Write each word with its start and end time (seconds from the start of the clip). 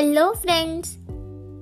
Hello 0.00 0.30
friends 0.32 0.90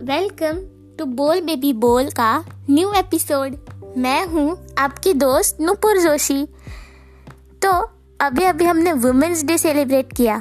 welcome 0.09 0.59
to 0.98 1.04
Bol 1.14 1.40
baby 1.40 1.72
Bol 1.75 2.11
का 2.11 2.45
new 2.71 2.93
episode 2.93 3.57
मैं 3.98 4.27
हूँ 4.27 4.75
आपकी 4.79 5.12
दोस्त 5.14 5.61
नुपुर 5.61 5.98
जोशी। 5.98 6.46
तो 7.62 7.70
अभी 8.20 8.45
अभी 8.45 8.64
हमने 8.64 8.93
वुमेंस 8.93 9.43
डे 9.45 9.59
सेलिब्रेट 9.59 10.12
किया। 10.12 10.37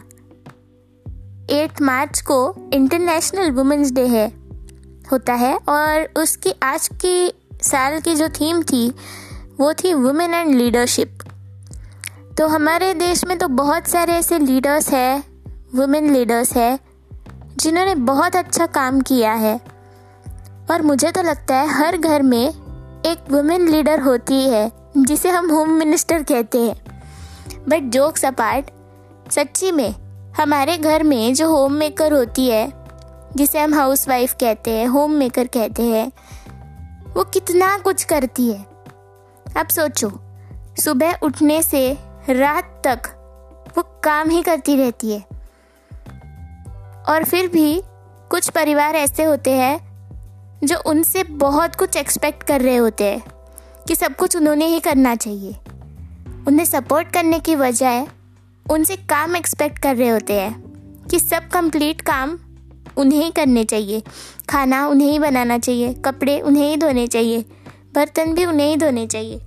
8 1.51 1.81
मार्च 1.81 2.21
को 2.21 2.39
इंटरनेशनल 2.73 3.51
वुमेंस 3.51 3.91
डे 3.91 4.05
है, 4.07 4.27
होता 5.11 5.33
है। 5.33 5.53
और 5.55 6.21
उसकी 6.21 6.53
आज 6.63 6.89
की 7.05 7.31
साल 7.63 7.99
की 7.99 8.15
जो 8.15 8.29
थीम 8.29 8.63
थी, 8.63 8.89
वो 9.59 9.73
थी 9.73 9.93
वुमेन 9.93 10.33
एंड 10.33 10.55
लीडरशिप 10.55 11.23
तो 12.37 12.47
हमारे 12.47 12.93
देश 12.95 13.25
में 13.25 13.37
तो 13.37 13.47
बहुत 13.47 13.87
सारे 13.87 14.13
ऐसे 14.13 14.39
लीडर्स 14.39 14.89
हैं 14.89 15.23
वुमेन 15.75 16.13
लीडर्स 16.13 16.57
है। 16.57 16.77
जिन्होंने 17.57 17.95
बहुत 17.95 18.35
अच्छा 18.35 18.65
काम 18.65 19.01
किया 19.01 19.33
है। 19.33 19.61
और 20.71 20.81
मुझे 20.81 21.11
तो 21.11 21.21
लगता 21.21 21.55
है 21.55 21.67
हर 21.67 21.97
घर 21.97 22.21
में 22.21 22.49
एक 23.05 23.31
वुमेन 23.31 23.67
लीडर 23.67 23.99
होती 23.99 24.49
है, 24.49 24.71
जिसे 24.97 25.29
हम 25.29 25.51
होम 25.51 25.69
मिनिस्टर 25.69 26.23
कहते 26.23 26.61
हैं। 26.61 27.01
बट 27.69 27.83
जोक्स 27.83 28.25
अपार्ट 28.25 28.65
सच्ची 29.31 29.71
में 29.71 29.95
हमारे 30.33 30.77
घर 30.77 31.03
में 31.03 31.33
जो 31.33 31.49
होम 31.49 31.73
मेकर 31.73 32.13
होती 32.13 32.47
है, 32.47 32.73
जिसे 33.35 33.59
हम 33.59 33.73
हाउस 33.73 34.07
वाइफ 34.09 34.33
कहते 34.33 34.71
हैं 34.71 34.87
होम 34.87 35.11
मेकर 35.11 35.47
कहते 35.47 35.83
हैं, 35.83 36.11
वो 37.13 37.23
कितना 37.23 37.77
कुछ 37.77 38.03
करती 38.03 38.51
है। 38.51 38.65
अब 39.57 39.67
सोचो, 39.69 40.11
सुबह 40.79 41.13
उठने 41.23 41.63
से 41.63 41.97
रात 42.29 42.81
तक 42.87 42.99
वो 43.77 44.01
काम 44.03 44.29
ही 44.29 44.41
करती 44.41 44.75
रहती 44.75 45.11
है। 45.11 45.36
और 47.09 47.23
फिर 47.23 47.47
भी 47.47 47.81
कुछ 48.29 48.49
परिवार 48.49 48.95
ऐसे 48.95 49.23
होते 49.23 49.51
हैं 49.51 49.87
जो 50.63 50.77
उनसे 50.85 51.23
बहुत 51.23 51.75
कुछ 51.75 51.97
एक्सपेक्ट 51.97 52.43
कर 52.43 52.61
रहे 52.61 52.75
होते 52.75 53.03
हैं 53.03 53.23
कि 53.87 53.95
सब 53.95 54.15
कुछ 54.15 54.35
उन्होंने 54.35 54.65
ही 54.65 54.79
करना 54.79 55.15
चाहिए। 55.15 55.55
उन्हें 56.47 56.65
सपोर्ट 56.65 57.11
करने 57.13 57.39
की 57.39 57.55
बजाय 57.55 58.07
उनसे 58.71 58.95
काम 58.95 59.35
एक्सपेक्ट 59.35 59.79
कर 59.79 59.95
रहे 59.95 60.09
होते 60.09 60.33
हैं 60.33 61.03
कि 61.11 61.19
सब 61.19 61.47
कंप्लीट 61.47 62.01
काम 62.01 62.39
उन्हें 62.97 63.23
ही 63.23 63.31
करने 63.31 63.63
चाहिए। 63.63 64.03
खाना 64.49 64.87
उन्हें 64.87 65.11
ही 65.11 65.19
बनाना 65.19 65.57
चाहिए, 65.57 65.93
कपड़े 65.93 66.41
उन्हें 66.41 66.69
ही 66.69 66.77
धोने 66.77 67.07
चाहिए, 67.07 67.45
बर्तन 67.95 68.33
भी 68.33 68.45
उन्हें 68.45 68.69
ही 68.69 68.75
धोने 68.75 69.07
चाहिए। 69.07 69.37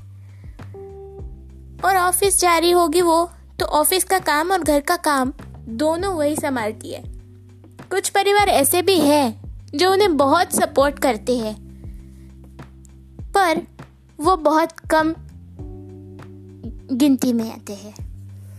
और 1.85 1.97
ऑफ़िस 1.97 2.41
जा 2.41 2.59
रही 2.59 2.71
होगी 2.71 3.03
वो 3.03 3.31
तो 3.61 3.67
ऑफ़िस 3.67 4.05
का 4.05 4.19
काम 4.19 4.51
और 4.51 4.63
घर 4.63 4.81
का 4.81 4.97
काम 4.97 5.33
दोनों 5.69 6.15
वही 6.15 6.37
संभालती 6.37 6.93
है। 6.93 7.20
कुछ 7.91 8.09
परिवार 8.09 8.49
ऐसे 8.49 8.83
भी 8.83 8.99
हैं 8.99 9.41
जो 9.75 9.93
उन्हें 9.93 10.17
बहुत 10.17 10.53
सपोर्ट 10.53 10.99
करते 10.99 11.39
हैं। 11.39 11.71
पर 13.33 13.63
वो 14.21 14.37
बहुत 14.37 14.73
कम 14.73 15.15
गिनती 16.93 17.33
में 17.33 17.53
आते 17.53 17.73
हैं। 17.73 17.95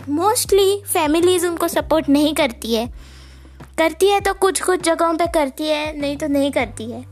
मोस्टली 0.09 0.83
फैमिलीज़ 0.85 1.47
उनको 1.47 1.67
सपोर्ट 1.67 2.09
नहीं 2.09 2.33
करती 2.33 2.75
है। 2.75 2.93
करती 3.77 4.07
है 4.07 4.21
तो 4.21 4.33
कुछ 4.33 4.61
कुछ 4.61 4.81
जगहों 4.81 5.17
पे 5.17 5.25
करती 5.27 5.63
है, 5.63 5.99
नहीं 6.01 6.17
तो 6.17 6.27
नहीं 6.27 6.51
करती 6.51 6.91
है। 6.91 7.05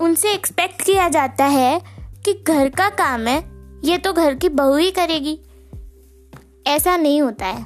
उनसे 0.00 0.32
एक्सपेक्ट 0.32 0.82
किया 0.82 1.08
जाता 1.08 1.44
है 1.44 1.82
कि 2.24 2.44
घर 2.48 2.68
का 2.68 2.88
काम 2.88 3.26
है, 3.26 3.44
ये 3.84 3.98
तो 3.98 4.12
घर 4.12 4.34
की 4.34 4.48
बहू 4.48 4.76
ही 4.76 4.90
करेगी। 4.90 5.40
ऐसा 6.66 6.96
नहीं 6.96 7.22
होता 7.22 7.46
है। 7.46 7.62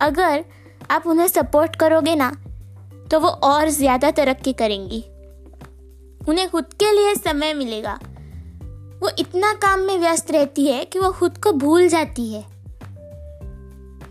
अगर 0.00 0.44
आप 0.92 1.06
उन्हें 1.06 1.28
सपोर्ट 1.28 1.76
करोगे 1.76 2.14
ना 2.14 2.30
तो 3.10 3.20
वो 3.20 3.28
और 3.28 3.68
ज़्यादा 3.68 4.10
तरक्की 4.10 4.52
करेंगी। 4.52 5.00
उन्हें 6.28 6.48
खुद 6.50 6.72
के 6.74 6.92
लिए 6.92 7.14
समय 7.14 7.54
मिलेगा। 7.54 7.98
वो 9.02 9.10
इतना 9.18 9.52
काम 9.54 9.80
में 9.80 9.98
व्यस्त 9.98 10.30
रहती 10.30 10.66
है 10.66 10.84
कि 10.84 10.98
वो 10.98 11.10
खुद 11.10 11.38
को 11.38 11.52
भूल 11.52 11.88
जाती 11.88 12.32
है। 12.32 12.44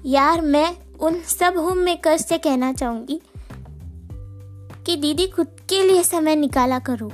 यार, 0.05 0.41
मैं 0.41 0.77
उन 0.99 1.19
सब 1.21 1.57
होम 1.57 1.77
मेकर 1.77 2.17
से 2.17 2.37
कहना 2.37 2.71
चाहूँगी 2.73 3.19
कि 4.85 4.95
दीदी, 4.95 5.27
खुद 5.27 5.47
के 5.69 5.81
लिए 5.83 6.03
समय 6.03 6.35
निकाला 6.35 6.79
करो। 6.79 7.11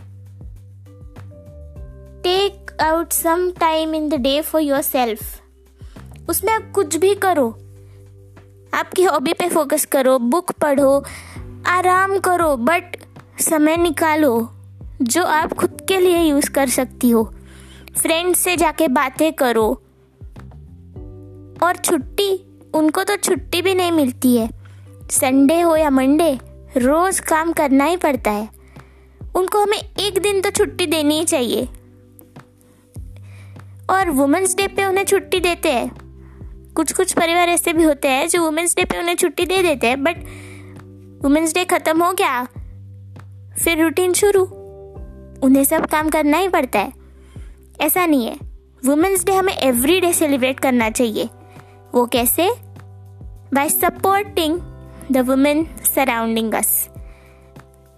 Take 2.24 2.82
out 2.82 3.12
some 3.12 3.50
time 3.52 3.96
in 3.96 4.10
the 4.10 4.22
day 4.22 4.42
for 4.42 4.62
yourself 4.82 6.30
उसमें 6.30 6.54
आप 6.54 6.72
कुछ 6.76 6.96
भी 6.96 7.16
करो। 7.16 7.50
आपकी 8.74 9.04
हॉबी 9.04 9.34
पे 9.34 9.50
फोकस 9.50 9.86
करो 9.86 10.20
बुक 10.20 10.52
पढ़ो, 10.52 11.06
आराम 11.68 12.20
करो 12.20 12.56
बट 12.56 12.84
समय 13.40 13.78
निकालो, 13.78 14.52
जो 15.02 15.24
आप 15.24 15.54
खुद 15.54 15.82
के 15.88 15.98
लिए 15.98 16.20
यूज़ 16.20 16.50
कर 16.50 16.70
सकती 16.70 17.10
हो। 17.10 17.34
फ्रेंड्स 17.98 18.40
से 18.40 18.58
जाके 18.58 18.88
बातें 18.88 19.34
करो। 19.34 19.82
और 21.64 21.76
छुट्टी, 21.86 22.60
उनको 22.74 23.04
तो 23.04 23.16
छुट्टी 23.16 23.62
भी 23.62 23.76
नहीं 23.76 23.92
मिलती 23.92 24.38
है। 24.38 24.50
संडे 25.12 25.62
हो 25.62 25.76
या 25.76 25.90
मंडे 25.90 26.40
रोज़ 26.78 27.22
काम 27.22 27.52
करना 27.52 27.86
ही 27.86 27.98
पड़ता 27.98 28.32
है। 28.32 28.50
उनको 29.36 29.64
हमें 29.64 29.78
एक 29.78 30.20
दिन 30.20 30.42
तो 30.42 30.50
छुट्टी 30.50 30.86
देनी 30.86 31.18
ही 31.18 31.26
चाहिए। 31.26 31.70
और 33.90 34.10
वुमेंस 34.10 34.56
डे 34.56 34.68
पे 34.68 34.86
उन्हें 34.86 35.06
छुट्टी 35.06 35.40
देते 35.40 35.72
हैं। 35.72 36.07
कुछ 36.78 36.92
कुछ 36.94 37.14
परिवार 37.14 37.50
ऐसे 37.50 37.74
भी 37.74 37.84
होते 37.84 38.08
हैं 38.08 38.28
जो 38.30 38.42
वुमेंस 38.42 38.76
डे 38.76 38.84
पे 38.86 38.98
उन्हें 39.00 39.16
छुट्टी 39.16 39.46
दे 39.46 39.62
देते 39.62 39.88
हैं 39.88 40.04
बट 40.04 40.18
वुमेंस 41.24 41.54
डे 41.54 41.64
ख़त्म 41.66 42.04
हो 42.04 42.12
गया 42.14 42.44
फिर 43.64 43.82
रूटीन 43.84 44.14
शुरू। 44.14 44.44
उन्हें 45.44 45.64
सब 45.64 45.86
काम 45.86 46.10
करना 46.10 46.38
ही 46.38 46.48
पड़ता 46.48 46.80
है। 46.80 46.94
ऐसा 47.82 48.06
नहीं 48.06 48.26
है। 48.26 48.36
वुमेंस 48.86 49.26
डे 49.26 49.32
हमें 49.32 49.54
एवरी 49.54 50.00
डे 50.02 50.14
सेलिब्रेट 50.14 50.60
करना 50.60 50.90
चाहिए। 50.90 51.30
वो 51.96 52.06
कैसे? 52.06 52.50
By 53.54 53.70
supporting 53.70 54.60
the 55.12 55.18
women 55.18 55.66
surrounding 55.96 56.54
us 56.54 56.90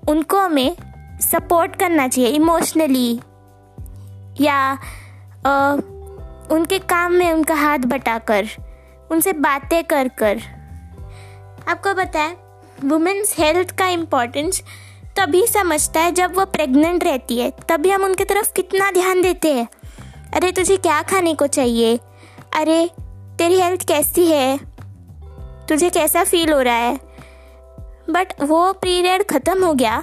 उनको 0.09 0.39
हमें 0.39 0.75
सपोर्ट 1.21 1.75
करना 1.75 2.07
चाहिए 2.07 2.29
इमोशनली 2.29 3.19
या 4.41 4.57
आ, 5.45 5.73
उनके 6.51 6.79
काम 6.79 7.13
में 7.13 7.31
उनका 7.33 7.55
हाथ 7.55 7.79
बटाकर। 7.79 8.47
उनसे 9.11 9.33
बातें 9.33 9.83
कर 9.83 10.07
कर। 10.07 10.39
आपको 11.67 12.19
है 12.19 12.37
वुमेन्स 12.85 13.35
हेल्थ 13.39 13.71
का 13.71 13.87
इम्पोर्टेंस 13.87 14.63
तभी 15.17 15.47
समझता 15.47 15.99
है 15.99 16.11
जब 16.11 16.35
वो 16.35 16.45
प्रेग्नेंट 16.45 17.03
रहती 17.03 17.39
है। 17.39 17.53
तभी 17.69 17.89
हम 17.89 18.03
उनकी 18.03 18.23
तरफ़ 18.23 18.53
कितना 18.53 18.91
ध्यान 18.91 19.21
देते 19.21 19.53
हैं। 19.53 19.67
अरे, 20.33 20.51
तुझे 20.51 20.77
क्या 20.77 21.01
खाने 21.01 21.33
को 21.33 21.47
चाहिए? 21.47 21.99
अरे, 22.55 22.89
तेरी 23.37 23.61
हेल्थ 23.61 23.87
कैसी 23.87 24.25
है? 24.25 24.59
तुझे 25.69 25.89
कैसा 25.89 26.23
फील 26.23 26.53
हो 26.53 26.61
रहा 26.61 26.75
है? 26.75 26.99
बट 28.09 28.33
वो 28.41 28.73
पीरियड 28.73 29.23
ख़त्म 29.23 29.65
हो 29.65 29.73
गया। 29.73 30.01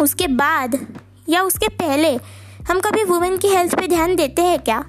उसके 0.00 0.26
बाद 0.26 0.86
या 1.28 1.42
उसके 1.42 1.68
पहले 1.68 2.18
हम 2.70 2.80
कभी 2.80 3.04
वुमेन 3.04 3.36
की 3.36 3.48
हेल्थ 3.48 3.80
पे 3.80 3.88
ध्यान 3.88 4.16
देते 4.16 4.42
हैं 4.42 4.58
क्या? 4.58 4.84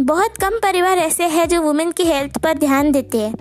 बहुत 0.00 0.36
कम 0.36 0.56
परिवार 0.58 0.98
ऐसे 0.98 1.24
हैं 1.24 1.48
जो 1.48 1.60
वुमेन 1.62 1.90
की 1.90 2.02
हेल्थ 2.02 2.38
पर 2.38 2.58
ध्यान 2.58 2.90
देते 2.92 3.18
हैं। 3.18 3.34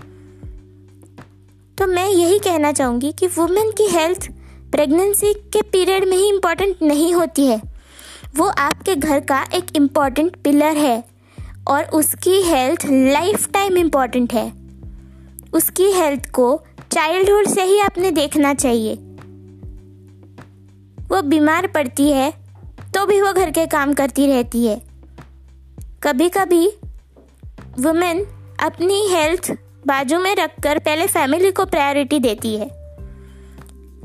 तो 1.78 1.88
मैं 1.88 2.08
यही 2.08 2.40
कहना 2.40 2.72
चाहूँगी 2.72 3.12
कि 3.12 3.28
वुमेन 3.28 3.72
की 3.72 3.88
हेल्थ 3.88 4.28
प्रेगनेंसी 4.72 5.34
के 5.34 5.62
पीरियड 5.62 6.06
में 6.06 6.16
ही 6.18 6.28
इंपॉर्टेंट 6.30 6.81
नहीं 6.84 7.14
होती 7.14 7.46
है। 7.46 7.62
वो 8.36 8.47
आपके 8.47 8.96
घर 8.96 9.20
का 9.20 9.42
एक 9.53 9.75
इंपॉर्टेंट 9.75 10.36
पिलर 10.36 10.78
है 10.78 11.03
और 11.67 11.84
उसकी 11.94 12.41
हेल्थ 12.41 12.85
लाइफ 12.85 13.50
टाइम 13.52 13.78
इंपॉर्टेंट 13.78 14.34
है। 14.34 14.52
उसकी 15.53 15.91
हेल्थ 15.91 16.29
को 16.32 16.61
चाइल्डहुड 16.91 17.47
से 17.47 17.64
ही 17.64 17.79
आपने 17.79 18.11
देखना 18.11 18.53
चाहिए। 18.53 18.96
वो 21.08 21.22
बीमार 21.22 21.67
पड़ती 21.67 22.11
है 22.11 22.32
तो 22.94 23.06
भी 23.06 23.22
वो 23.22 23.34
घर 23.34 23.52
के 23.52 23.66
काम 23.67 23.94
करती 23.94 24.28
रहती 24.28 24.66
है। 24.67 24.89
कभी 26.03 26.28
कभी 26.29 26.67
वुमेन 27.79 28.19
अपनी 28.59 28.99
हेल्थ 29.07 29.49
बाजू 29.87 30.19
में 30.19 30.35
रखकर 30.35 30.79
पहले 30.79 31.07
फैमिली 31.07 31.51
को 31.51 31.66
प्रायोरिटी 31.66 32.19
देती 32.19 32.55
है। 32.57 32.67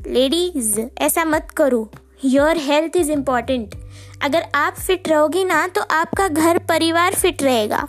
लेडीज़ 0.06 0.80
ऐसा 0.98 1.24
मत 1.24 1.50
करो। 1.56 1.88
योर 2.24 2.56
हेल्थ 2.56 2.96
इज़ 2.96 3.12
इंपॉर्टेंट 3.12 3.74
अगर 4.22 4.46
आप 4.54 4.74
फिट 4.76 5.08
रहोगी 5.08 5.44
ना 5.44 5.66
तो 5.68 5.82
आपका 5.90 6.28
घर 6.28 6.58
परिवार 6.68 7.14
फिट 7.14 7.42
रहेगा। 7.42 7.86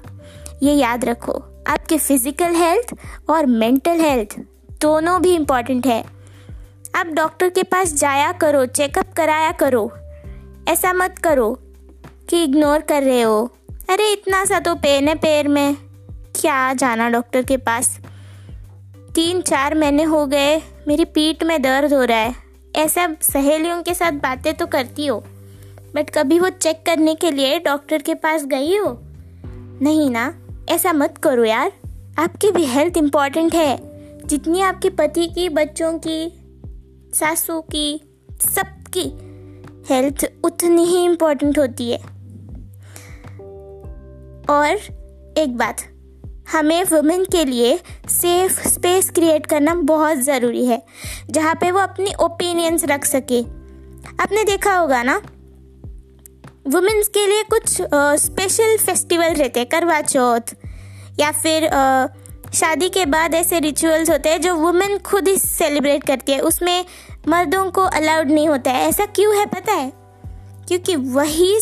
ये 0.64 0.74
याद 0.74 1.06
रखो, 1.06 1.34
आपके 1.68 1.98
फ़िज़िकल 1.98 2.56
हेल्थ 2.56 2.96
और 3.30 3.46
मेंटल 3.46 4.00
हेल्थ 4.02 4.40
दोनों 4.82 5.22
भी 5.22 5.36
इंपॉर्टेंट 5.36 5.88
है। 5.88 6.04
आप 6.96 7.08
डॉक्टर 7.08 7.50
के 7.50 7.64
पास 7.64 7.94
जाया 7.96 8.32
करो 8.32 8.66
चेकअप 8.68 9.14
कराया 9.14 9.52
करो। 9.60 9.92
ऐसा 10.70 10.94
मत 10.94 11.20
करो 11.20 11.54
कि 12.30 12.44
इग्नोर 12.44 12.80
कर 12.82 13.04
रहे 13.04 13.22
हो। 13.22 13.52
अरे 13.90 14.12
इतना 14.12 14.46
सा 14.46 14.60
तो 14.60 14.76
पेन 14.76 15.08
है 15.08 15.16
पैर 15.16 15.48
में। 15.48 15.78
क्या 16.42 16.74
जाना 16.74 17.10
डॉक्टर 17.10 17.44
के 17.44 17.58
पास? 17.58 18.00
तीन 19.16 19.42
चार 19.42 19.76
महीने 19.76 20.04
हो 20.04 20.26
गए, 20.26 20.62
मेरी 20.88 21.06
पीठ 21.06 21.44
में 21.44 21.62
दर्द 21.62 21.94
हो 21.94 22.04
रहा 22.04 22.18
है। 22.18 22.36
ऐसा 22.76 23.16
सहेलियों 23.22 23.84
के 23.84 23.94
साथ 23.94 24.12
बातें 24.12 24.54
तो 24.54 24.66
करती 24.66 25.06
हो। 25.06 25.24
बट 25.96 26.10
कभी 26.10 26.40
वो 26.40 26.50
चेक 26.50 26.84
करने 26.86 27.16
के 27.16 27.32
लिए 27.32 27.60
डॉक्टर 27.60 28.02
के 28.02 28.14
पास 28.14 28.46
गई 28.46 28.78
हो? 28.78 29.00
नहीं 29.82 30.10
ना, 30.10 30.40
ऐसा 30.70 30.94
मत 30.94 31.18
करो 31.18 31.44
यार। 31.44 31.72
आपकी 32.20 32.52
भी 32.52 32.66
हेल्थ 32.66 32.98
इंपॉर्टेंट 32.98 33.56
है। 33.56 33.80
जितनी 34.28 34.62
आपके 34.62 34.90
पति 34.90 35.28
की, 35.28 35.50
बच्चों 35.50 35.94
की, 35.94 36.34
सासू 37.14 37.62
की, 37.62 38.02
सबकी 38.32 39.06
हेल्थ 39.94 40.32
उतनी 40.44 40.86
ही 40.86 41.06
इम्पोर्टेंट 41.06 41.60
होती 41.60 41.92
है। 41.92 42.15
और 44.50 45.34
एक 45.38 45.56
बात 45.58 45.82
हमें 46.52 46.84
वुमेन 46.84 47.24
के 47.26 47.44
लिए 47.46 47.78
सेफ़ 48.10 48.68
स्पेस 48.68 49.10
क्रिएट 49.10 49.46
करना 49.46 49.74
बहुत 49.76 50.18
ज़रूरी 50.18 50.66
है 50.66 50.82
जहाँ 51.30 51.56
पे 51.56 51.72
वो 51.72 51.80
अपनी 51.80 52.14
ओपिनियंस 52.20 52.84
रख 52.86 53.06
सके। 53.06 53.42
आपने 54.24 54.44
देखा 54.44 54.76
होगा 54.76 55.04
ना 55.04 55.22
वुमेन्स 56.68 57.08
के 57.08 57.26
लिए 57.28 57.44
कुछ 57.44 57.82
स्पेशल 58.22 58.78
फेस्टिवल 58.78 59.34
रहते 59.34 59.60
हैं 59.60 59.70
करवा 59.70 60.02
चौथ 60.02 60.56
या 61.20 61.32
फिर 61.32 61.66
आ, 61.68 62.08
शादी 62.54 62.90
के 62.90 63.06
बाद 63.06 63.34
ऐसे 63.36 63.60
रिचुअल्स 63.60 64.10
होते 64.10 64.30
हैं 64.30 64.42
जो 64.42 64.56
वुमेन 64.56 64.98
खुद 64.98 65.28
ही 65.28 65.38
सेलिब्रेट 65.38 66.04
करती 66.04 66.32
है 66.32 66.40
उसमें 66.40 66.86
मर्दों 67.28 67.70
को 67.72 67.82
अलाउड 67.82 68.32
नहीं 68.32 68.48
होता 68.48 68.72
है। 68.72 68.88
ऐसा 68.90 69.06
क्यों 69.06 69.36
है 69.38 69.46
पता 69.46 69.74
है? 69.74 70.05
क्योंकि 70.68 70.96
वही 70.96 71.60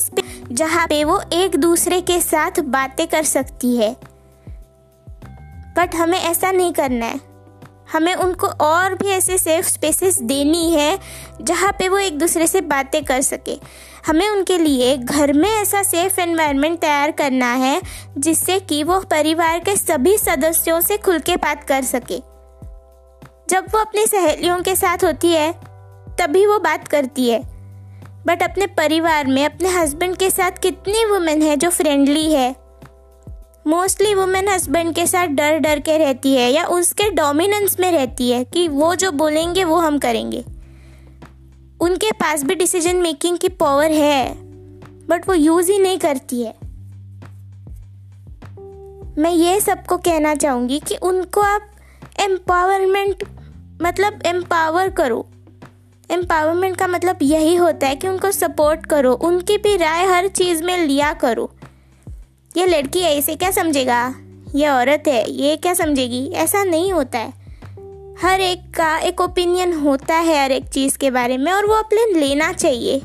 जहाँ 0.52 0.88
पे 0.88 1.04
वो 1.04 1.22
एक 1.34 1.56
दूसरे 1.56 2.02
के 2.02 2.22
साथ 2.22 2.60
बातें 2.60 3.08
कर 3.08 3.24
सकती 3.24 3.78
है। 3.78 3.96
बट 5.78 5.96
हमें 5.96 6.20
ऐसा 6.20 6.52
नहीं 6.52 6.74
करना 6.74 7.06
है। 7.06 7.34
हमें 7.94 8.16
उनको 8.16 8.48
और 8.48 8.96
भी 8.96 9.08
ऐसे 9.08 9.38
सेफ़ 9.38 9.68
स्पेसेस 9.68 10.22
देनी 10.22 10.72
है 10.72 11.00
जहाँ 11.42 11.72
पे 11.72 11.90
वो 11.90 11.98
एक 11.98 12.20
दूसरे 12.20 12.48
से 12.48 12.62
बातें 12.62 13.04
कर 13.04 13.22
सके। 13.22 13.60
हमें 14.08 14.30
उनके 14.30 14.58
लिए 14.58 14.98
घर 14.98 15.34
में 15.34 15.50
ऐसा 15.50 15.84
सेफ़ 15.84 16.22
एनवायरनमेंट 16.22 16.80
तैयार 16.80 17.12
करना 17.12 17.54
है 17.54 17.82
जिससे 18.18 18.60
कि 18.60 18.84
वो 18.84 19.00
परिवार 19.00 19.60
के 19.60 19.76
सभी 19.76 20.18
सदस्यों 20.18 20.82
से 20.82 20.98
खुल 20.98 21.20
के 21.20 21.36
बात 21.36 21.64
कर 21.64 21.84
सके। 21.84 22.18
जब 23.50 23.66
वो 23.74 23.80
अपनी 23.80 24.06
सहेलियों 24.06 24.62
के 24.62 24.76
साथ 24.76 25.04
होती 25.04 25.32
है, 25.32 25.54
तभी 26.20 26.46
वो 26.46 26.60
बात 26.60 26.88
करती 26.88 27.30
है। 27.30 27.53
बट 28.28 28.44
अपने 28.44 28.68
परिवार 28.68 29.28
में, 29.28 29.46
अपने 29.46 29.70
हस्बैंड 29.70 30.18
के 30.18 30.30
साथ 30.30 30.52
कितनी 30.52 31.06
वुमेन 31.06 31.42
है 31.42 31.58
जो 31.58 31.70
फ्रेंडली 31.70 32.34
है? 32.34 32.56
मोस्टली 33.68 34.14
वुमेन 34.14 34.48
हस्बैंड 34.48 34.96
के 34.96 35.08
साथ 35.08 35.28
डर 35.28 35.58
डर 35.58 35.80
के 35.80 35.98
रहती 35.98 36.34
है 36.36 36.52
या 36.52 36.66
उसके 36.66 37.10
डोमिनेंस 37.10 37.80
में 37.80 37.92
रहती 37.92 38.32
है 38.32 38.44
कि 38.44 38.68
वो 38.68 38.96
जो 38.96 39.12
बोलेंगे, 39.12 39.64
वो 39.64 39.76
हम 39.76 40.00
करेंगे। 40.00 40.44
उनके 41.82 42.12
पास 42.12 42.44
भी 42.44 42.56
डिसीज़न 42.56 42.96
मेकिंग 42.96 43.38
की 43.38 43.50
पावर 43.50 43.92
है 43.92 44.34
बट 45.08 45.28
वो 45.28 45.34
यूज़ 45.34 45.72
ही 45.72 45.80
नहीं 45.80 45.98
करती 45.98 46.42
है। 46.42 46.56
मैं 49.18 49.32
ये 49.32 49.60
सबको 49.62 49.98
कहना 49.98 50.36
चाहूँगी 50.36 50.80
कि 50.80 50.96
उनको 50.96 51.42
आप 51.42 51.72
एम्पावरमेंट 52.20 53.24
मतलब 53.82 54.20
एम्पावर 54.26 54.90
करो। 54.90 55.26
एम्पावरमेंट 56.12 56.78
का 56.78 56.88
मतलब 56.88 57.18
यही 57.22 57.56
होता 57.56 57.88
है 57.88 57.96
कि 57.96 58.08
उनको 58.08 58.32
सपोर्ट 58.32 58.86
करो, 58.86 59.14
उनकी 59.14 59.58
भी 59.58 59.78
राय 59.78 60.06
हर 60.06 60.28
चीज़ 60.28 60.64
में 60.64 60.88
लिया 60.88 61.14
करो। 61.14 61.52
ये 62.58 62.66
लड़की 62.66 63.00
है, 63.00 63.18
इसे 63.18 63.36
क्या 63.36 63.52
समझेगा? 63.52 64.16
ये 64.56 64.70
औरत 64.70 65.04
है, 65.08 65.32
ये 65.32 65.58
क्या 65.58 65.74
समझेगी? 65.74 66.32
ऐसा 66.34 66.64
नहीं 66.64 66.94
होता 66.94 67.20
है। 67.20 67.34
हर 68.22 68.42
एक 68.42 68.74
का 68.78 68.98
एक 68.98 69.22
ओपिनियन 69.22 69.74
होता 69.74 70.16
है 70.16 70.44
हर 70.44 70.52
एक 70.52 70.66
चीज़ 70.66 70.98
के 70.98 71.12
बारे 71.12 71.38
में 71.38 71.52
और 71.52 71.66
वो 71.66 71.74
अपने 71.74 72.20
लेना 72.20 72.54
चाहिए। 72.54 73.02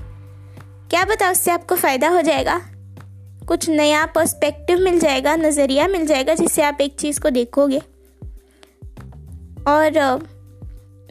क्या 0.91 1.05
पता 1.05 1.31
उससे 1.31 1.51
आपको 1.51 1.75
फ़ायदा 1.75 2.09
हो 2.09 2.23
जाएगा? 2.23 2.61
कुछ 3.49 3.69
नया 3.69 4.07
पर्सपेक्टिव 4.07 4.79
मिल 4.79 5.01
जाएगा, 5.01 5.37
नज़रिया 5.37 5.89
मिल 5.89 6.07
जाएगा 6.07 6.35
जिससे 6.35 6.63
आप 6.63 6.79
एक 6.81 6.97
चीज़ 6.97 7.21
को 7.21 7.31
देखोगे। 7.31 7.79
और 9.69 9.99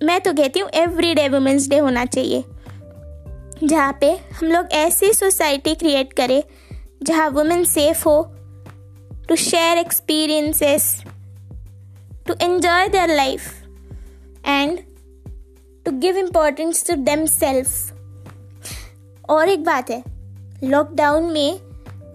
मैं 0.03 0.19
तो 0.21 0.33
कहती 0.33 0.59
हूँ 0.59 0.69
एवरी 0.73 1.13
डे 1.13 1.27
वुमेंस 1.29 1.67
डे 1.69 1.77
होना 1.77 2.05
चाहिए। 2.05 2.43
जहाँ 3.63 3.97
पे 4.01 4.11
हम 4.39 4.47
लोग 4.47 4.71
ऐसी 4.71 5.11
सोसाइटी 5.13 5.73
क्रिएट 5.75 6.13
करें, 6.13 6.43
जहाँ 7.03 7.29
वुमेन 7.29 7.63
सेफ़ 7.65 8.03
हो 8.05 8.21
to 9.29 9.35
share 9.35 9.77
experiences 9.77 11.03
to 12.27 12.33
enjoy 12.41 12.87
their 12.87 13.15
life 13.15 13.41
and 14.47 14.79
to 15.85 15.91
give 15.99 16.17
importance 16.17 16.85
to 16.87 16.95
them 16.95 17.25
self 17.25 17.93
और 19.29 19.49
एक 19.49 19.63
बात 19.63 19.89
है 19.89 20.03
लॉकडाउन 20.63 21.23
में 21.23 21.59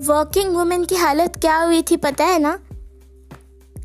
वर्किंग 0.07 0.55
वुमेन 0.57 0.85
की 0.85 0.97
हालत 0.97 1.37
क्या 1.37 1.57
हुई 1.57 1.83
थी 1.83 1.97
पता 1.97 2.25
है 2.25 2.39
ना? 2.39 2.59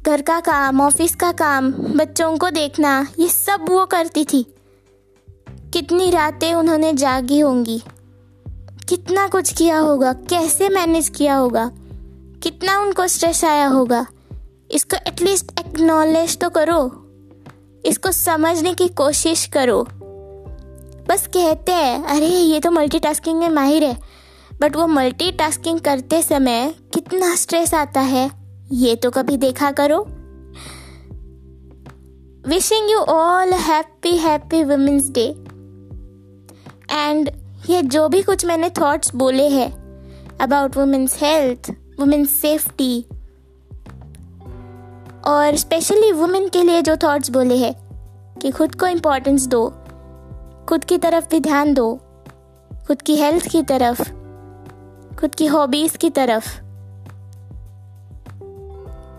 घर 0.08 0.22
का 0.22 0.40
काम, 0.40 0.82
ऑफ़िस 0.82 1.16
का 1.16 1.32
काम, 1.32 1.72
बच्चों 1.72 2.38
को 2.38 2.50
देखना, 2.50 3.08
ये 3.20 3.28
सब 3.28 3.66
वो 3.70 3.86
करती 3.86 4.26
थी। 4.26 4.56
कितनी 5.50 6.12
रातें 6.12 6.54
उन्होंने 6.54 6.94
जागी 6.94 7.40
होंगी। 7.40 7.82
कितना 8.90 9.28
कुछ 9.28 9.54
किया 9.54 9.80
होगा, 9.80 10.14
कैसे 10.14 10.70
मैनेज 10.70 11.10
किया 11.10 11.36
होगा, 11.36 11.72
कितना 12.44 12.80
उनको 12.80 13.08
स्ट्रेस 13.08 13.46
आया 13.46 13.68
होगा। 13.68 14.08
इसको 14.72 14.98
एटलीस्ट 15.08 15.60
एक्नॉलेज 15.60 16.38
तो 16.38 16.50
करो। 16.50 17.10
इसको 17.86 18.12
समझने 18.12 18.74
की 18.74 18.88
कोशिश 18.88 19.46
करो। 19.46 19.88
बस 21.10 21.28
कहते 21.28 21.72
हैं, 21.72 22.04
अरे, 22.04 22.28
ये 22.28 22.60
तो 22.60 22.72
मल्टीटास्किंग 22.72 23.40
में 23.40 23.50
माहिर 23.50 23.84
है। 23.84 23.98
बट 24.62 24.76
वो 24.76 24.88
मल्टीटास्किंग 24.88 25.80
करते 25.80 26.22
समय 26.22 26.76
कितना 26.94 27.36
स्ट्रेस 27.36 27.74
आता 27.74 28.02
है। 28.02 28.37
ये 28.72 28.96
तो 28.96 29.10
कभी 29.12 29.38
देखा 29.38 29.72
करो। 29.72 30.00
Wishing 32.50 32.92
you 32.92 32.98
all 32.98 33.54
happy 33.54 34.18
happy 34.18 34.64
women's 34.64 35.10
day 35.10 35.26
and 36.92 37.30
ये 37.70 37.82
जो 37.82 38.08
भी 38.10 38.22
कुछ 38.22 38.46
मैंने 38.46 38.70
थॉट्स 38.70 39.16
बोले 39.16 39.48
हैं 39.50 39.70
about 40.38 40.78
women's 40.78 41.22
health 41.24 41.72
women's 42.00 42.30
safety 42.30 43.02
और 45.26 45.56
स्पेशली 45.56 46.12
वुमेन 46.12 46.50
के 46.50 46.64
लिए 46.64 46.82
जो 46.82 46.96
थॉट्स 46.96 47.30
बोले 47.30 47.58
हैं 47.58 47.74
कि 48.42 48.52
खुद 48.52 48.76
को 48.76 48.88
इम्पोर्टेंस 48.88 49.48
दो, 49.48 49.68
खुद 50.70 50.84
की 50.84 50.98
तरफ़ 50.98 51.30
भी 51.30 51.40
ध्यान 51.40 51.74
दो, 51.74 51.94
खुद 52.88 53.02
की 53.02 53.16
हेल्थ 53.16 53.48
की 53.48 53.64
तरफ़, 53.64 54.02
खुद 55.16 55.36
की 55.36 55.46
हॉबीज़ 55.46 55.98
की 55.98 56.10
तरफ़। 56.10 56.67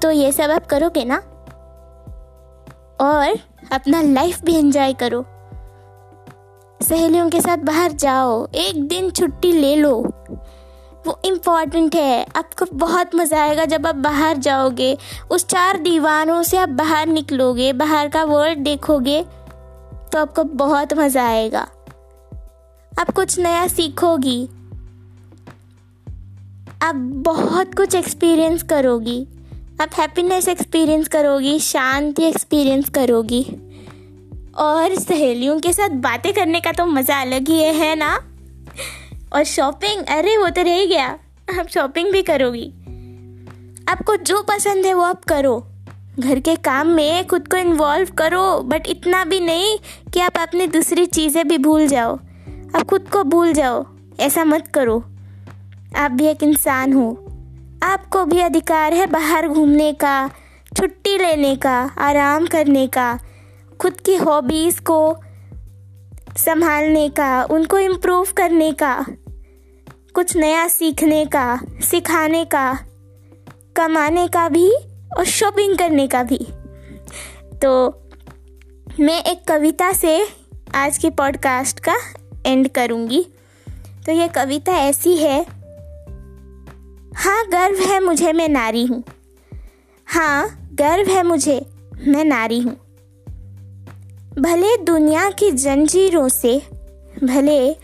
तो 0.02 0.10
ये 0.10 0.32
सब 0.32 0.50
आप 0.50 0.66
करोगे 0.66 1.04
ना? 1.04 1.16
और 3.00 3.38
अपना 3.72 4.00
लाइफ 4.02 4.42
भी 4.44 4.54
एंजॉय 4.56 4.92
करो। 4.92 5.24
सहेलियों 6.80 7.28
के 7.30 7.40
साथ 7.40 7.58
बाहर 7.58 7.92
जाओ, 7.92 8.46
एक 8.46 8.86
दिन 8.88 9.10
छुट्टी 9.10 9.52
ले 9.52 9.74
लो। 9.76 9.94
वो 11.06 11.18
इंपॉर्टेंट 11.24 11.94
है, 11.94 12.26
आपको 12.36 12.66
बहुत 12.74 13.14
मज़ा 13.14 13.42
आएगा 13.42 13.64
जब 13.64 13.86
आप 13.86 13.94
बाहर 13.96 14.36
जाओगे। 14.36 14.96
उस 15.30 15.46
चार 15.46 15.78
दीवारों 15.78 16.42
से 16.42 16.58
आप 16.58 16.68
बाहर 16.68 17.06
निकलोगे, 17.06 17.72
बाहर 17.72 18.08
का 18.08 18.24
वर्ल्ड 18.24 18.58
देखोगे 18.58 19.22
तो 20.12 20.18
आपको 20.18 20.44
बहुत 20.44 20.94
मज़ा 20.94 21.26
आएगा। 21.26 21.66
आप 22.92 23.10
कुछ 23.10 23.38
नया 23.38 23.66
सीखोगी। 23.68 24.44
आप 26.82 26.94
बहुत 27.24 27.74
कुछ 27.74 27.94
एक्सपीरियंस 27.94 28.62
करोगी। 28.62 29.26
आप 29.80 29.90
हैप्पीनेस 29.94 30.49
एक्सपीरियंस 30.49 31.08
करोगी, 31.08 31.58
शांति 31.58 32.23
एक्सपीरियंस 32.23 32.88
करोगी। 32.88 33.42
और 34.56 34.94
सहेलियों 34.94 35.61
के 35.61 35.73
साथ 35.73 35.88
बातें 35.88 36.32
करने 36.32 36.61
का 36.61 36.73
तो 36.73 36.87
मज़ा 36.87 37.20
अलग 37.20 37.49
ही 37.49 37.62
है 37.62 37.97
ना? 37.97 38.20
और 39.32 39.44
शॉपिंग 39.44 40.04
अरे 40.04 40.37
वो 40.37 40.49
तो 40.49 40.62
रह 40.62 40.87
गया। 40.87 41.18
आप 41.61 41.68
शॉपिंग 41.68 42.12
भी 42.12 42.23
करोगी। 42.23 42.73
आपको 43.88 44.16
जो 44.16 44.42
पसंद 44.42 44.87
है 44.87 44.94
वो 44.94 45.02
आप 45.02 45.25
करो। 45.25 45.66
घर 46.18 46.40
के 46.40 46.56
काम 46.56 46.87
में 46.87 47.26
खुद 47.26 47.49
को 47.49 47.56
इन्वॉल्व 47.56 48.08
करो 48.18 48.61
बट 48.61 48.82
इतना 48.87 49.25
भी 49.25 49.40
नहीं 49.40 49.78
कि 50.12 50.20
आप 50.20 50.38
अपनी 50.38 50.66
दूसरी 50.66 51.06
चीज़ें 51.06 51.49
भी 51.49 51.58
भूल 51.58 51.87
जाओ। 51.87 52.18
आप 52.76 52.82
खुद 52.90 53.08
को 53.08 53.25
भूल 53.25 53.52
जाओ। 53.52 53.87
ऐसा 54.20 54.44
मत 54.44 54.68
करो। 54.68 55.04
आप 55.97 56.11
भी 56.11 56.26
एक 56.26 56.42
इंसान 56.42 56.92
हो। 56.92 57.25
आपको 57.82 58.25
भी 58.25 58.40
अधिकार 58.40 58.92
है 58.92 59.06
बाहर 59.06 59.49
घूमने 59.49 59.92
का, 59.92 60.30
छुट्टी 60.76 61.18
लेने 61.18 61.56
का, 61.56 61.90
आराम 61.99 62.47
करने 62.47 62.87
का, 62.87 63.18
खुद 63.80 64.00
की 64.00 64.16
हॉबीज़ 64.16 64.80
को 64.80 65.16
संभालने 66.37 67.08
का, 67.08 67.44
उनको 67.44 67.78
इम्प्रूव 67.78 68.26
करने 68.37 68.73
का, 68.73 69.06
कुछ 70.14 70.37
नया 70.37 70.68
सीखने 70.68 71.25
का, 71.25 71.61
सिखाने 71.82 72.44
का, 72.44 72.78
कमाने 73.76 74.28
का 74.28 74.49
भी 74.49 74.70
और 75.18 75.25
शॉपिंग 75.25 75.78
करने 75.78 76.08
का 76.08 76.23
भी। 76.23 76.47
तो 77.62 78.02
मैं 79.00 79.23
एक 79.25 79.44
कविता 79.49 79.92
से 79.92 80.28
आज 80.75 80.99
के 80.99 81.11
पॉडकास्ट 81.11 81.80
का 81.80 81.97
एंड 82.47 82.68
करूँगी। 82.68 83.26
तो 84.06 84.12
ये 84.12 84.28
कविता 84.28 84.73
ऐसी 84.73 85.16
है 85.16 85.57
हाँ 87.18 87.46
गर्व 87.46 87.76
है 87.76 88.00
मुझे, 88.00 88.32
मैं 88.32 88.48
नारी 88.48 88.87
हूँ। 88.87 89.04
हाँ 90.06 90.68
गर्व 90.75 91.10
है 91.10 91.22
मुझे, 91.22 91.66
मैं 92.08 92.25
नारी 92.25 92.60
हूँ। 92.60 92.76
भले 94.38 94.76
दुनिया 94.76 95.30
की 95.30 95.50
जंजीरों 95.50 96.28
से, 96.28 96.62
भले 97.25 97.76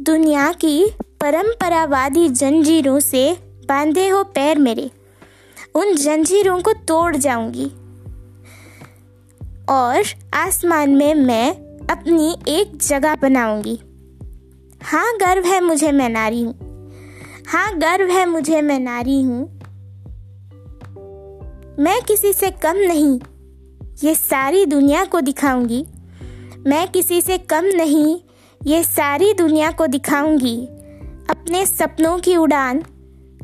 दुनिया 0.00 0.52
की 0.52 0.90
परंपरावादी 1.20 2.28
जंजीरों 2.28 3.00
से 3.00 3.32
बांधे 3.68 4.08
हो 4.08 4.24
पैर 4.24 4.58
मेरे, 4.58 4.90
उन 5.74 5.96
जंजीरों 5.96 6.62
को 6.62 6.72
तोड़ 6.72 7.16
जाऊँगी। 7.16 7.66
और 9.68 10.02
आसमान 10.34 10.90
में 10.90 11.14
मैं 11.14 11.50
अपनी 11.86 12.38
एक 12.48 12.76
जगह 12.76 13.14
बनाऊँगी। 13.14 13.80
हाँ 14.82 15.16
गर्व 15.16 15.44
है 15.44 15.60
मुझे, 15.60 15.92
मैं 15.92 16.08
नारी 16.08 16.42
हूँ। 16.42 16.71
हाँ 17.52 17.78
गर्व 17.78 18.10
है 18.10 18.26
मुझे, 18.26 18.60
मैं 18.62 18.80
नारी 18.80 19.22
हूँ। 19.22 19.42
मैं 21.78 22.00
किसी 22.02 22.32
से 22.32 22.50
कम 22.50 22.76
नहीं, 22.76 23.20
ये 24.02 24.14
सारी 24.14 24.66
दुनिया 24.66 25.04
को 25.04 25.20
दिखाऊँगी। 25.20 25.84
मैं 26.66 26.88
किसी 26.92 27.20
से 27.20 27.38
कम 27.38 27.64
नहीं, 27.64 28.20
ये 28.60 28.82
सारी 28.84 29.32
दुनिया 29.34 29.70
को 29.70 29.86
दिखाऊँगी। 29.86 30.56
अपने 31.30 31.66
सपनों 31.66 32.18
की 32.18 32.36
उड़ान 32.36 32.82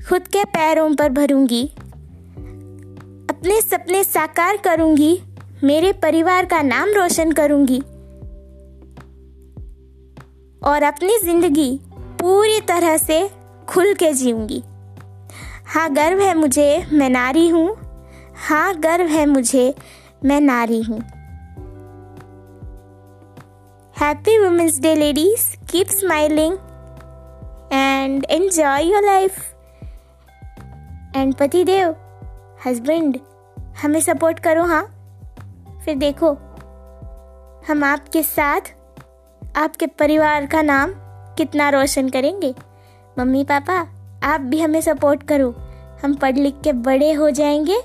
खुद 0.08 0.28
के 0.28 0.44
पैरों 0.44 0.94
पर 0.94 1.08
भरूँगी। 1.08 1.64
अपने 3.30 3.60
सपने 3.60 4.04
साकार 4.04 4.56
करूँगी, 4.56 5.22
मेरे 5.64 5.92
परिवार 5.92 6.44
का 6.44 6.62
नाम 6.62 6.88
रोशन 6.88 7.32
करूँगी। 7.32 7.78
और 10.62 10.82
अपनी 10.82 11.18
ज़िंदगी 11.18 11.80
पूरी 12.20 12.60
तरह 12.60 12.96
से 12.96 13.37
खुल 13.68 13.94
के 13.94 14.12
जीऊँगी। 14.12 14.62
हाँ 15.66 15.92
गर्व 15.94 16.20
है 16.20 16.34
मुझे 16.34 16.86
मैं 16.92 17.10
नारी 17.10 17.48
हूँ। 17.48 17.76
हाँ 18.48 18.74
गर्व 18.80 19.06
है 19.06 19.26
मुझे 19.26 19.74
मैं 20.24 20.40
नारी 20.40 20.82
हूँ। 20.82 21.00
Happy 24.00 24.34
Women's 24.42 24.76
Day, 24.78 24.94
ladies. 24.96 25.44
Keep 25.70 25.88
smiling 25.88 26.52
and 27.72 28.26
enjoy 28.30 28.80
your 28.90 29.02
life. 29.04 29.40
And 31.16 31.34
पति 31.34 31.64
देव 31.64 31.96
हस्बैंड 32.66 33.18
हमें 33.82 34.00
सपोर्ट 34.00 34.40
करो 34.40 34.64
हाँ? 34.64 34.84
फिर 35.84 35.96
देखो 35.96 36.32
हम 37.68 37.84
आपके 37.84 38.22
साथ 38.22 38.60
आपके 39.56 39.86
परिवार 39.86 40.46
का 40.46 40.62
नाम 40.62 40.92
कितना 41.36 41.68
रोशन 41.70 42.08
करेंगे? 42.08 42.54
मम्मी 43.18 43.44
पापा, 43.44 43.74
आप 44.22 44.40
भी 44.40 44.60
हमें 44.60 44.80
सपोर्ट 44.80 45.22
करो। 45.22 45.54
हम 46.02 46.14
पढ़ 46.14 46.36
लिख 46.36 46.54
के 46.64 46.72
बड़े 46.72 47.12
हो 47.12 47.30
जाएँगे 47.30 47.76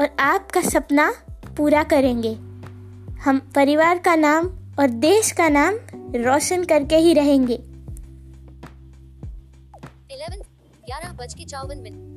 और 0.00 0.16
आपका 0.20 0.60
सपना 0.60 1.14
पूरा 1.56 1.82
करेंगे। 1.82 2.34
हम 3.20 3.38
परिवार 3.54 3.98
का 3.98 4.16
नाम 4.16 4.46
और 4.78 4.88
देश 4.88 5.32
का 5.32 5.48
नाम 5.48 5.74
रोशन 6.16 6.64
करके 6.64 6.96
ही 6.96 7.14
रहेंगे। 7.14 7.56
ग्यारह 10.86 11.12
बज 11.12 11.34
के 11.34 11.44
चौवन 11.44 11.78
मिनट। 11.78 12.13